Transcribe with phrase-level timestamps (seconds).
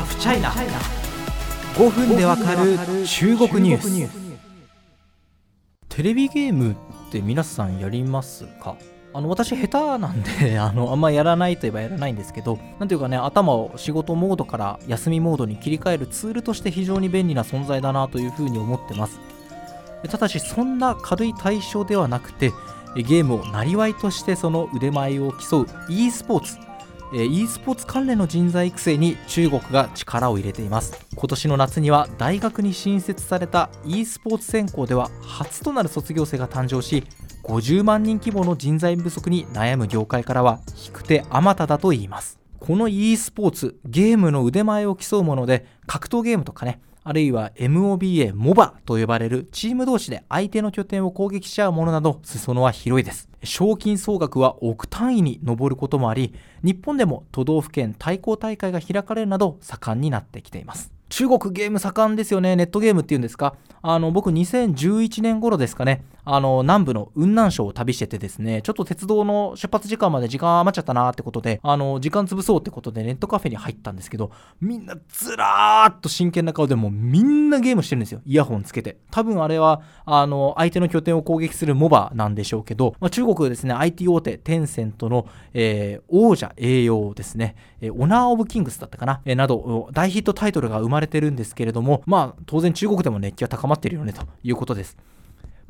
[0.00, 0.50] ハフチャイナ
[1.74, 4.10] 5分でわかる中国ニュース。
[5.90, 6.76] テレビゲームっ
[7.12, 8.76] て皆さんやりますか？
[9.12, 19.20] あの私下手なんで あのあんまやらないといえばやらないんですけどなんていうかね頭を仕事モードから休みモードに切り替えるツールとして非常に便利な存在だなというふうに思ってます。
[20.08, 22.52] ただしそんな軽い対象ではなくて
[22.96, 26.56] ゲームをなりわいとしてその腕前を競う e スポーツ
[27.12, 37.04] e スポーツ関連の人材育成に中国が力を入れています今年の夏には大学に新設された e スポーツ専攻では初となる卒業生が誕生し
[37.42, 53.29] 50万人規模の人材不足に悩む業界からは引く手あまただと言いますこの e スポーツゲームの腕前を競うもので格闘ゲームとかねあるいは MOBA、MOBA と呼ばれるチーム同士で相手の拠点を攻撃しちゃうものなど裾野は広いです。
[53.42, 60.92] 賞金総額は億単位に上ることもあり、日本でも都道府県対抗大会が開かれるなど盛んになってきています。
[61.10, 62.54] 中国ゲーム盛んですよね。
[62.54, 63.56] ネットゲームっていうんですか。
[63.82, 66.04] あの、僕2011年頃ですかね。
[66.24, 78.20] あの、南部の雲南省を旅しててですね、ちょっと鉄道の出発時間まで時間余っちゃったなーってことで、あの、時間潰そうってことでネットカフェに入ったんですけど、みんなずらーっと真剣な顔でもうみんなゲームしてるんですよ。
[78.24, 78.98] イヤホンつけて。
[79.10, 94.96] 多分あれは、あの、相手の拠点を攻撃するモバなんでしょうけど、まあ、中国ですね、IT 大手テンセントの、えー、王者栄養ですね、えー、オナー・オブ・キングスだったかな、えー、など、大ヒットタイトルが生まれてるんですけれども、まあ、当然中国でも熱気は高まっているよねということです。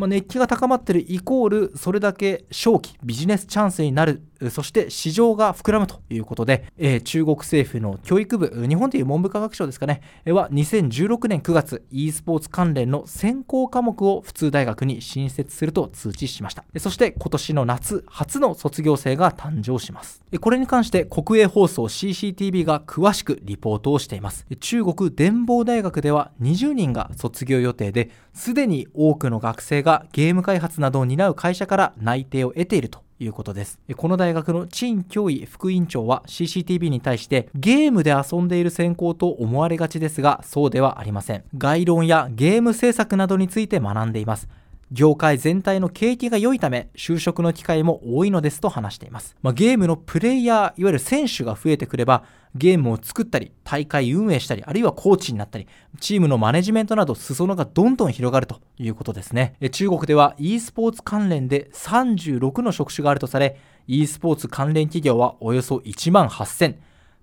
[0.00, 16.64] まあ、熱気が高まっているイコールそれだけ正気ビジネスチャンスになるそして市場が膨らむということで、えー、中国政府の教育部、日本でいう文部科学省ですかね、は2016年9月、e スポーツ関連の専攻科目を普通大学に新設すると通知しました。
[16.78, 20.22] そして今年の夏、初の卒業生が誕生します。
[20.40, 24.46] これに関して国営放送 CCTV が詳しくリポートをしています。
[24.60, 33.78] 中国伝法大学では20人が卒業予定で、すでに多くの学生がゲーム開発などを担う会社から内定を得ているということです。
[33.96, 41.44] この大学の陳教委副院長は CCTV に対してゲームで遊んでいる専攻と思われがちですがそうではありません。
[41.56, 44.48] 概論やゲーム制作などについて学んでいます。
[44.92, 49.36] 業界全体の景気が良いため、就職の機会も多いのですと話しています。
[49.40, 52.24] まあ、ゲームのプレイヤー、いわゆる選手が増えてくれば、
[52.56, 55.68] ゲームを作ったり、大会運営したり、あるいはコーチになったり、
[56.00, 59.54] チームのマネジメントなど裾野がどんどん広がるということですね。
[59.70, 66.74] 中国では e スポーツ関連で36の職種があるとされ、e スポーツ関連企業はおよそ1万8000、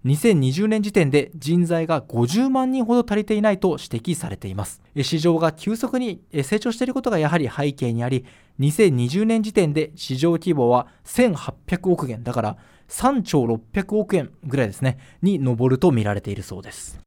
[0.05, 4.81] 2020年時点で人材が50万人ほど足りていないと指摘されています。
[4.95, 8.25] 市場が急速に成長していることがやはり背景にあり
[8.59, 16.99] 2020年時点で市場規模は1800億元だから3兆600億円ぐらいですねに上ると見られているそうです。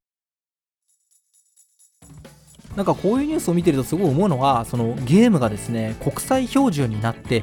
[2.77, 7.43] なんかこういうニュースを見てるとすごい思うのはそのゲームがですね国際標準になって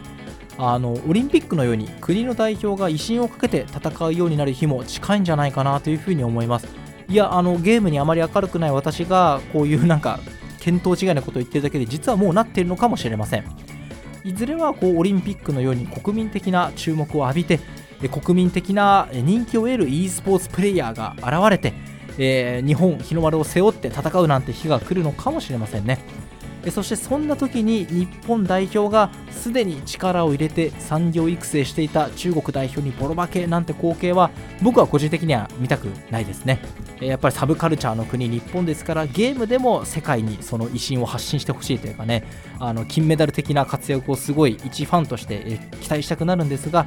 [0.58, 6.68] あのオリンピックのように国の代表が威信をかけて戦うようになる日も近いんじゃないかなというふうに思います。
[7.10, 10.20] いやあのゲームにあまり明るくない私がこういうなんか
[10.60, 13.46] 見当違いなことを言ってるだけで実はもうなっているのかもしれません。
[14.24, 17.60] いずれはこうオリンピックのように国民的な注目を浴びて
[18.12, 21.74] 国民的な人気を得る e スポーツプレイヤーが現れて、
[22.18, 26.00] えー、日本日の丸を背負って戦うなんて日が来るのかもしれませんね。
[26.72, 36.60] そしてそんな時に日本代表がすでに力を入れて産業育成していた中国代表にボロ負けなんて光景は僕は個人的には見たくないですね。
[37.00, 42.24] やっぱりサブカルチャーの国日本ですからゲームでも世界にその威信を発信してほしいというかね
[42.60, 46.86] あの金メダル的な活躍をすごい一ファンとして期待したくなるんですが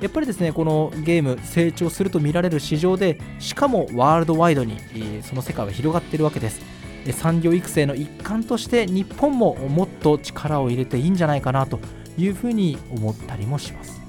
[0.00, 4.78] やっぱりですねこのゲーム成長すると見られる市場でしかもワールドワイドに
[5.22, 6.83] その世界は広がっているわけです。
[7.12, 11.78] 産業育成の一環として日本ももっと力を入れていいんじゃないかなと
[12.16, 14.03] いうふうに思ったりもします。